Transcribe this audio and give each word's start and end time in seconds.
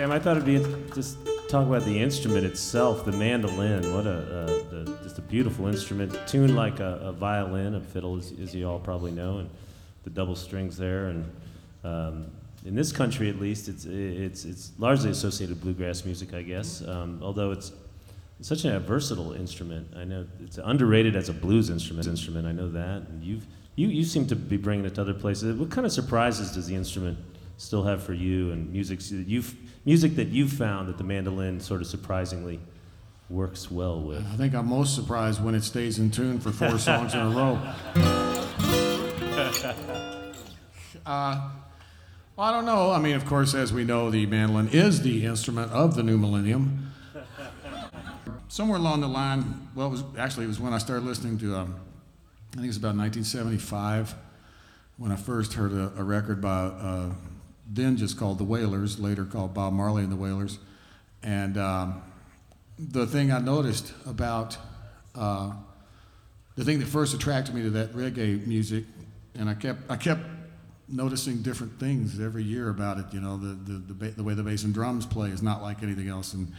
Um, 0.00 0.12
I 0.12 0.18
thought 0.18 0.38
it'd 0.38 0.46
be 0.46 0.94
just 0.94 1.18
talk 1.48 1.66
about 1.66 1.84
the 1.84 1.98
instrument 1.98 2.46
itself, 2.46 3.04
the 3.04 3.12
mandolin. 3.12 3.92
What 3.94 4.06
a 4.06 4.10
uh, 4.10 4.46
the, 4.70 4.98
just 5.02 5.18
a 5.18 5.22
beautiful 5.22 5.66
instrument, 5.66 6.16
tuned 6.26 6.56
like 6.56 6.80
a, 6.80 7.00
a 7.02 7.12
violin, 7.12 7.74
a 7.74 7.80
fiddle, 7.80 8.16
as, 8.16 8.32
as, 8.42 8.54
you 8.54 8.66
all 8.66 8.78
probably 8.78 9.10
know, 9.10 9.38
and 9.38 9.50
the 10.04 10.10
double 10.10 10.36
strings 10.36 10.78
there. 10.78 11.08
And 11.08 11.32
um, 11.84 12.30
in 12.64 12.74
this 12.74 12.92
country, 12.92 13.28
at 13.28 13.38
least, 13.38 13.68
it's 13.68 13.84
it's 13.84 14.46
it's 14.46 14.72
largely 14.78 15.10
associated 15.10 15.56
with 15.56 15.62
bluegrass 15.62 16.06
music, 16.06 16.32
I 16.32 16.42
guess. 16.42 16.80
Um, 16.86 17.20
although 17.22 17.50
it's 17.50 17.72
such 18.40 18.64
a 18.64 18.80
versatile 18.80 19.34
instrument. 19.34 19.86
I 19.94 20.04
know 20.04 20.26
it's 20.42 20.56
underrated 20.56 21.14
as 21.14 21.28
a 21.28 21.34
blues 21.34 21.68
instrument. 21.68 22.06
Instrument, 22.06 22.46
I 22.46 22.52
know 22.52 22.70
that. 22.70 23.02
And 23.08 23.22
you've 23.22 23.46
you 23.76 23.88
you 23.88 24.04
seem 24.04 24.26
to 24.28 24.36
be 24.36 24.56
bringing 24.56 24.86
it 24.86 24.94
to 24.94 25.02
other 25.02 25.14
places. 25.14 25.58
What 25.58 25.70
kind 25.70 25.86
of 25.86 25.92
surprises 25.92 26.52
does 26.52 26.68
the 26.68 26.74
instrument 26.74 27.18
still 27.60 27.84
have 27.84 28.02
for 28.02 28.14
you, 28.14 28.52
and 28.52 28.72
music 28.72 29.00
that 29.00 29.26
you've 29.26 29.54
music 29.84 30.16
that 30.16 30.28
you've 30.28 30.52
found 30.52 30.88
that 30.88 30.96
the 30.96 31.04
mandolin 31.04 31.60
sort 31.60 31.82
of 31.82 31.86
surprisingly 31.86 32.58
works 33.28 33.70
well 33.70 34.00
with? 34.00 34.26
I 34.32 34.36
think 34.36 34.54
I'm 34.54 34.68
most 34.68 34.94
surprised 34.94 35.44
when 35.44 35.54
it 35.54 35.62
stays 35.62 35.98
in 35.98 36.10
tune 36.10 36.40
for 36.40 36.50
four 36.50 36.78
songs 36.88 37.14
in 37.14 37.20
a 37.20 37.30
row. 37.30 37.58
Uh, 41.06 41.50
well, 42.36 42.46
I 42.46 42.52
don't 42.52 42.66
know. 42.66 42.92
I 42.92 42.98
mean, 42.98 43.16
of 43.16 43.24
course, 43.24 43.54
as 43.54 43.72
we 43.72 43.84
know, 43.84 44.10
the 44.10 44.26
mandolin 44.26 44.68
is 44.68 45.00
the 45.00 45.24
instrument 45.24 45.72
of 45.72 45.96
the 45.96 46.02
new 46.02 46.18
millennium. 46.18 46.92
Somewhere 48.48 48.78
along 48.78 49.00
the 49.00 49.08
line, 49.08 49.68
well, 49.74 49.88
it 49.88 49.90
was 49.90 50.04
actually 50.18 50.44
it 50.44 50.48
was 50.48 50.60
when 50.60 50.74
I 50.74 50.78
started 50.78 51.06
listening 51.06 51.38
to, 51.38 51.56
um, 51.56 51.74
I 52.52 52.56
think 52.56 52.64
it 52.64 52.68
was 52.68 52.76
about 52.76 52.96
1975, 52.96 54.14
when 54.98 55.10
I 55.10 55.16
first 55.16 55.54
heard 55.54 55.72
a, 55.72 55.90
a 55.96 56.04
record 56.04 56.40
by 56.42 56.64
uh, 56.64 57.10
then 57.72 57.96
just 57.96 58.18
called 58.18 58.38
the 58.38 58.44
Wailers, 58.44 58.98
later 58.98 59.24
called 59.24 59.54
Bob 59.54 59.72
Marley 59.72 60.02
and 60.02 60.10
the 60.10 60.16
Wailers. 60.16 60.58
And 61.22 61.56
um, 61.56 62.02
the 62.78 63.06
thing 63.06 63.30
I 63.30 63.38
noticed 63.38 63.92
about 64.06 64.56
uh, 65.14 65.52
the 66.56 66.64
thing 66.64 66.80
that 66.80 66.88
first 66.88 67.14
attracted 67.14 67.54
me 67.54 67.62
to 67.62 67.70
that 67.70 67.92
reggae 67.92 68.44
music, 68.46 68.84
and 69.34 69.48
I 69.48 69.54
kept 69.54 69.90
I 69.90 69.96
kept 69.96 70.22
noticing 70.88 71.42
different 71.42 71.78
things 71.78 72.18
every 72.18 72.42
year 72.42 72.70
about 72.70 72.98
it. 72.98 73.06
You 73.12 73.20
know, 73.20 73.36
the 73.36 73.54
the, 73.54 73.78
the, 73.78 73.94
ba- 73.94 74.10
the 74.10 74.24
way 74.24 74.34
the 74.34 74.42
bass 74.42 74.64
and 74.64 74.74
drums 74.74 75.06
play 75.06 75.30
is 75.30 75.42
not 75.42 75.62
like 75.62 75.82
anything 75.82 76.08
else. 76.08 76.34
And 76.34 76.52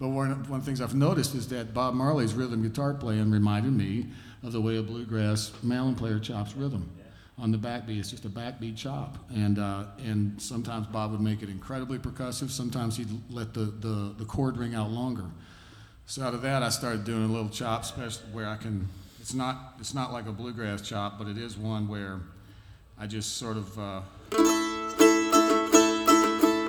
but 0.00 0.08
one, 0.08 0.30
one 0.48 0.60
of 0.60 0.64
the 0.64 0.66
things 0.66 0.80
I've 0.80 0.94
noticed 0.94 1.34
is 1.34 1.48
that 1.48 1.72
Bob 1.72 1.94
Marley's 1.94 2.34
rhythm 2.34 2.62
guitar 2.62 2.92
playing 2.92 3.30
reminded 3.30 3.72
me 3.72 4.06
of 4.42 4.52
the 4.52 4.60
way 4.60 4.76
a 4.78 4.82
bluegrass 4.82 5.52
mandolin 5.62 5.94
player 5.94 6.18
chops 6.18 6.54
rhythm 6.54 6.90
on 7.38 7.52
the 7.52 7.58
backbeat. 7.58 7.98
It's 7.98 8.10
just 8.10 8.24
a 8.24 8.28
backbeat 8.28 8.76
chop, 8.76 9.18
and 9.34 9.58
uh, 9.58 9.84
and 10.04 10.40
sometimes 10.40 10.86
Bob 10.86 11.12
would 11.12 11.20
make 11.20 11.42
it 11.42 11.48
incredibly 11.48 11.98
percussive. 11.98 12.50
Sometimes 12.50 12.96
he'd 12.96 13.08
let 13.30 13.54
the, 13.54 13.64
the 13.64 14.14
the 14.16 14.24
chord 14.24 14.56
ring 14.56 14.74
out 14.74 14.90
longer. 14.90 15.24
So 16.06 16.22
out 16.22 16.34
of 16.34 16.42
that, 16.42 16.62
I 16.62 16.68
started 16.68 17.04
doing 17.04 17.24
a 17.24 17.32
little 17.32 17.48
chop, 17.48 17.82
especially 17.82 18.26
where 18.32 18.48
I 18.48 18.56
can. 18.56 18.88
It's 19.20 19.34
not 19.34 19.74
it's 19.80 19.92
not 19.94 20.12
like 20.12 20.26
a 20.26 20.32
bluegrass 20.32 20.82
chop, 20.82 21.18
but 21.18 21.26
it 21.26 21.36
is 21.36 21.58
one 21.58 21.88
where 21.88 22.20
I 22.98 23.06
just 23.06 23.36
sort 23.36 23.56
of. 23.56 23.78
Uh, 23.78 24.00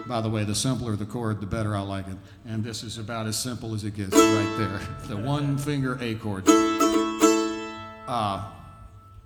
by 0.07 0.21
the 0.21 0.29
way, 0.29 0.45
the 0.45 0.55
simpler 0.55 0.95
the 0.95 1.05
chord, 1.05 1.41
the 1.41 1.45
better 1.45 1.75
I 1.75 1.81
like 1.81 2.07
it. 2.07 2.15
And 2.47 2.63
this 2.63 2.81
is 2.81 2.97
about 2.97 3.27
as 3.27 3.37
simple 3.37 3.75
as 3.75 3.83
it 3.83 3.95
gets 3.95 4.15
right 4.15 4.55
there. 4.57 4.79
The 5.07 5.17
one 5.17 5.57
finger 5.57 5.97
A 6.01 6.15
chord. 6.15 6.43
Uh, 8.07 8.43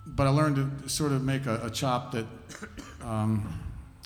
but 0.05 0.27
I 0.27 0.30
learned 0.30 0.55
to 0.55 0.89
sort 0.89 1.11
of 1.11 1.23
make 1.23 1.45
a, 1.45 1.66
a 1.66 1.69
chop 1.69 2.11
that 2.13 2.25
um, 3.03 3.59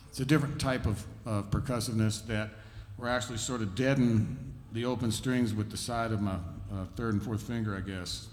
it's 0.09 0.19
a 0.19 0.25
different 0.25 0.59
type 0.59 0.85
of, 0.85 1.05
of 1.25 1.49
percussiveness 1.49 2.25
that 2.27 2.49
we're 2.97 3.07
actually 3.07 3.37
sort 3.37 3.61
of 3.61 3.75
deaden 3.75 4.53
the 4.71 4.85
open 4.85 5.11
strings 5.11 5.53
with 5.53 5.71
the 5.71 5.77
side 5.77 6.11
of 6.11 6.21
my 6.21 6.33
uh, 6.33 6.85
third 6.95 7.13
and 7.13 7.23
fourth 7.23 7.41
finger, 7.41 7.75
I 7.75 7.81
guess. 7.81 8.27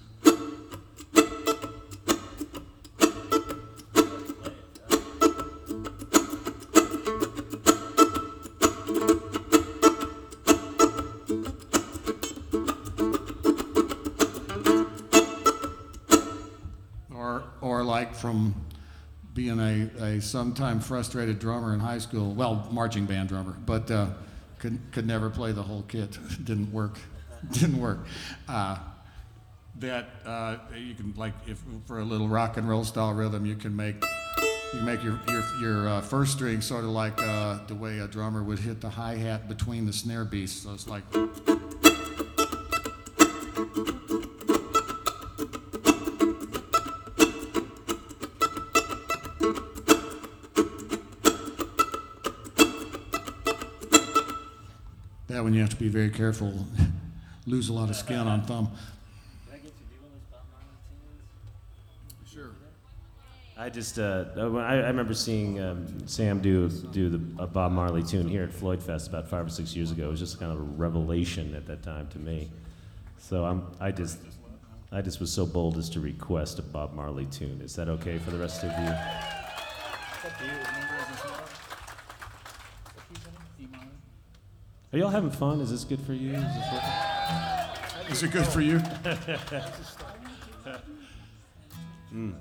From 18.22 18.54
being 19.34 19.58
a, 19.58 19.90
a 20.04 20.20
sometime 20.20 20.78
frustrated 20.78 21.40
drummer 21.40 21.74
in 21.74 21.80
high 21.80 21.98
school, 21.98 22.32
well, 22.32 22.68
marching 22.70 23.04
band 23.04 23.28
drummer, 23.28 23.56
but 23.66 23.90
uh, 23.90 24.06
could, 24.60 24.78
could 24.92 25.08
never 25.08 25.28
play 25.28 25.50
the 25.50 25.62
whole 25.62 25.82
kit. 25.88 26.16
Didn't 26.44 26.72
work. 26.72 26.98
Didn't 27.50 27.80
work. 27.80 28.06
Uh, 28.48 28.78
that 29.80 30.10
uh, 30.24 30.58
you 30.76 30.94
can 30.94 31.14
like 31.16 31.32
if 31.48 31.60
for 31.86 31.98
a 31.98 32.04
little 32.04 32.28
rock 32.28 32.58
and 32.58 32.68
roll 32.68 32.84
style 32.84 33.12
rhythm, 33.12 33.44
you 33.44 33.56
can 33.56 33.74
make 33.74 34.04
you 34.74 34.80
make 34.82 35.02
your 35.02 35.18
your, 35.28 35.42
your 35.60 35.88
uh, 35.88 36.00
first 36.02 36.32
string 36.32 36.60
sort 36.60 36.84
of 36.84 36.90
like 36.90 37.20
uh, 37.20 37.58
the 37.66 37.74
way 37.74 37.98
a 38.00 38.06
drummer 38.06 38.42
would 38.44 38.58
hit 38.58 38.82
the 38.82 38.90
hi 38.90 39.16
hat 39.16 39.48
between 39.48 39.86
the 39.86 39.92
snare 39.92 40.24
beats. 40.24 40.52
So 40.52 40.74
it's 40.74 40.86
like. 40.86 41.02
One 55.52 55.56
you 55.56 55.60
have 55.64 55.68
to 55.68 55.76
be 55.76 55.88
very 55.88 56.08
careful, 56.08 56.54
lose 57.46 57.68
a 57.68 57.74
lot 57.74 57.90
of 57.90 57.96
skin 57.96 58.16
on 58.16 58.40
thumb. 58.40 58.70
Sure. 62.26 62.52
I 63.58 63.68
just 63.68 63.98
uh, 63.98 64.24
I, 64.34 64.40
I 64.40 64.86
remember 64.86 65.12
seeing 65.12 65.60
um, 65.60 66.08
Sam 66.08 66.40
do 66.40 66.70
do 66.70 67.10
the 67.10 67.42
a 67.42 67.46
Bob 67.46 67.70
Marley 67.72 68.02
tune 68.02 68.28
here 68.28 68.44
at 68.44 68.50
FloydFest 68.50 69.10
about 69.10 69.28
five 69.28 69.44
or 69.44 69.50
six 69.50 69.76
years 69.76 69.90
ago. 69.90 70.04
It 70.06 70.12
was 70.12 70.20
just 70.20 70.40
kind 70.40 70.52
of 70.52 70.58
a 70.58 70.62
revelation 70.62 71.54
at 71.54 71.66
that 71.66 71.82
time 71.82 72.08
to 72.12 72.18
me. 72.18 72.48
So 73.18 73.44
I'm 73.44 73.66
I 73.78 73.90
just 73.90 74.20
I 74.90 75.02
just 75.02 75.20
was 75.20 75.30
so 75.30 75.44
bold 75.44 75.76
as 75.76 75.90
to 75.90 76.00
request 76.00 76.60
a 76.60 76.62
Bob 76.62 76.94
Marley 76.94 77.26
tune. 77.26 77.60
Is 77.62 77.76
that 77.76 77.90
okay 77.90 78.16
for 78.16 78.30
the 78.30 78.38
rest 78.38 78.64
of 78.64 78.70
you? 78.70 78.94
Are 84.92 84.98
y'all 84.98 85.08
having 85.08 85.30
fun? 85.30 85.62
Is 85.62 85.70
this 85.70 85.84
good 85.84 86.00
for 86.00 86.12
you? 86.12 86.34
Is, 86.34 86.42
this 86.42 86.66
Is 88.10 88.22
it 88.24 88.30
good 88.30 88.46
for 88.46 88.60
you? 88.60 88.76
mm. 92.12 92.34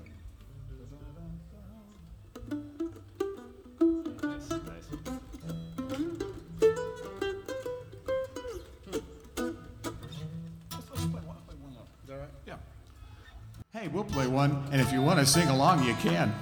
Hey, 13.72 13.88
we'll 13.88 14.04
play 14.04 14.26
one, 14.26 14.62
and 14.70 14.82
if 14.82 14.92
you 14.92 15.00
want 15.00 15.18
to 15.18 15.24
sing 15.24 15.48
along, 15.48 15.84
you 15.84 15.94
can. 15.94 16.34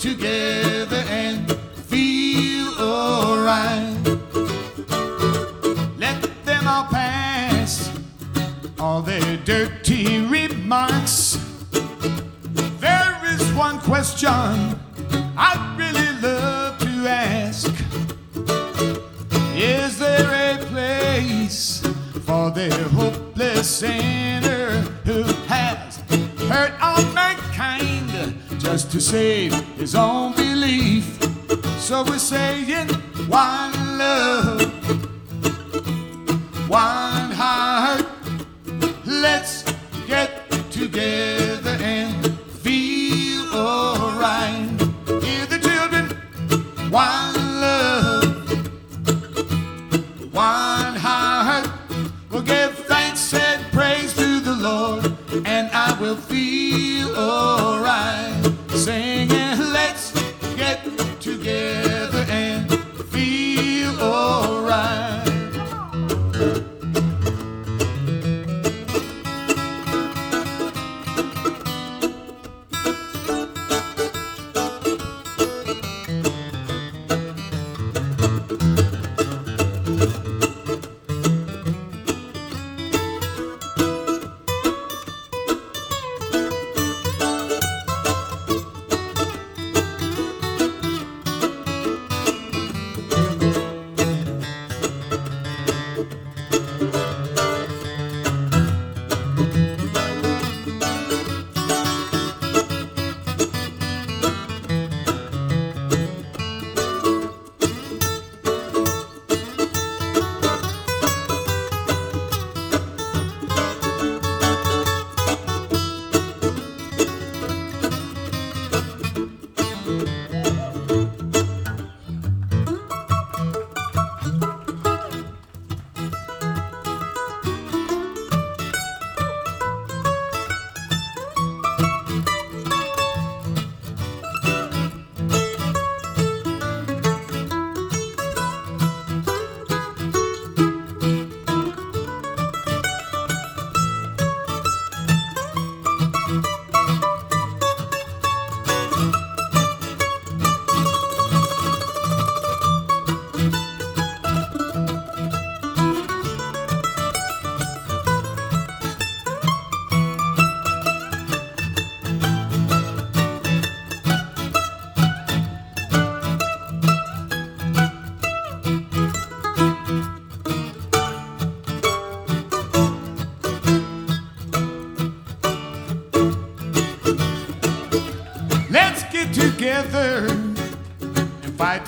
together 0.00 1.04
and 1.08 1.52
feel 1.84 2.72
alright. 2.80 3.98
Let 5.98 6.22
them 6.46 6.66
all 6.66 6.86
pass 6.86 7.92
all 8.78 9.02
their 9.02 9.36
dirty 9.44 10.24
remarks. 10.26 11.38
There 12.80 13.20
is 13.26 13.52
one 13.52 13.78
question 13.80 14.30
I'd 15.36 15.74
really 15.76 16.12
love 16.22 16.78
to 16.78 17.06
ask. 17.06 17.70
Is 19.54 19.98
there 19.98 20.54
a 20.54 20.64
place 20.64 21.86
for 22.24 22.50
their 22.50 22.88
hopeless 22.88 23.82
and 23.82 24.39
just 28.72 28.92
to 28.92 29.00
save 29.00 29.52
his 29.76 29.96
own 29.96 30.32
belief? 30.36 31.04
So 31.80 32.04
we're 32.04 32.20
saying 32.20 32.88
one 33.26 33.72
love, 33.98 34.62
one 36.68 37.32
heart. 37.32 38.06
Let's 39.04 39.64
get 40.06 40.30
together 40.70 41.76
and 41.80 42.38
feel 42.62 43.44
alright. 43.52 44.80
Hear 45.24 45.46
the 45.46 45.58
children, 45.68 46.04
one 46.92 47.34
love, 47.66 48.24
one 50.32 50.94
heart. 50.94 51.68
We'll 52.30 52.42
give 52.42 52.72
thanks 52.86 53.34
and 53.34 53.60
praise 53.72 54.14
to 54.14 54.38
the 54.38 54.54
Lord, 54.54 55.12
and 55.44 55.68
I 55.72 55.98
will 56.00 56.14
feel 56.14 57.16
alright. 57.16 58.59
sem 58.80 59.39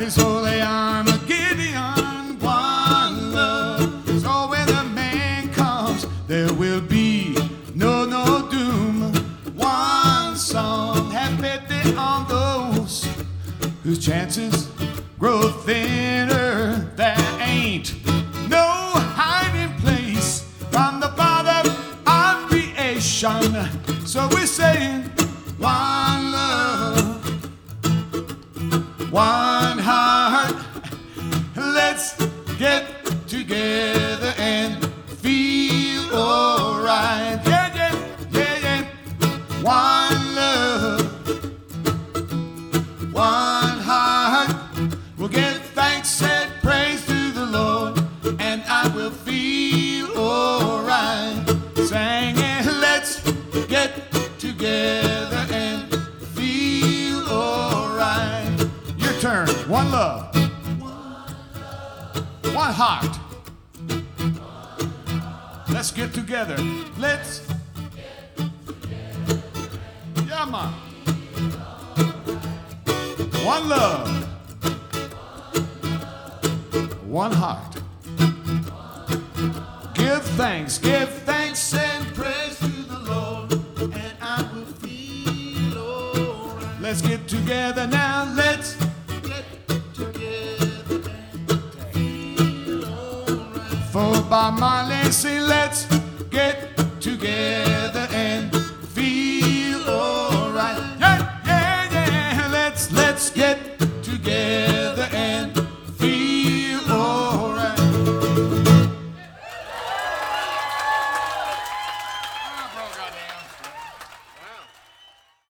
and 0.02 0.12
fight 0.12 0.16
this 0.16 0.16
holy 0.16 0.60
Armageddon. 0.62 2.38
One 2.40 3.32
love. 3.32 4.08
So 4.20 4.48
when 4.48 4.66
the 4.66 4.84
man 4.94 5.48
comes, 5.52 6.06
there 6.26 6.52
will 6.52 6.80
be 6.80 7.36
no, 7.74 8.04
no 8.04 8.48
doom. 8.50 9.12
One 9.54 10.36
song 10.36 11.10
have 11.10 11.40
pity 11.40 11.94
on 11.96 12.28
those 12.28 13.06
whose 13.82 14.04
chances 14.04 14.68
grow 15.18 15.50
thinner. 15.50 16.90
There 16.96 17.16
ain't 17.40 17.94
no 18.48 18.92
hiding 18.94 19.74
place 19.80 20.42
from 20.70 21.00
the 21.00 21.08
Father 21.10 21.70
of 22.06 22.48
creation. 22.48 23.68
So 24.06 24.28
we're 24.32 24.46
saying 24.46 25.02
one 25.58 26.32
love, 26.32 27.24
one 29.10 29.51
get 32.62 32.86
together 33.26 34.21
one 62.54 62.72
heart. 62.72 63.18
Let's 65.70 65.90
get 65.90 66.12
together. 66.12 66.56
Let's. 66.98 67.46
Yeah, 70.26 70.44
man. 70.44 70.72
One 73.44 73.68
love, 73.68 74.08
one 77.08 77.32
heart. 77.32 77.74
Give 79.94 80.22
thanks, 80.36 80.78
give 80.78 81.08
thanks 81.24 81.74
and 81.74 82.06
praise 82.14 82.58
to 82.58 82.66
the 82.66 82.98
Lord, 83.00 83.52
and 83.80 84.16
I 84.20 84.42
will 84.54 84.64
feel 84.64 85.78
alright. 85.78 86.80
Let's 86.80 87.02
get 87.02 87.26
together 87.26 87.86
now. 87.86 88.41
By 94.32 94.48
my 94.48 95.10
say 95.10 95.40
let's 95.40 95.91